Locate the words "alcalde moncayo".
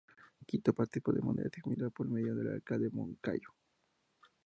2.55-3.49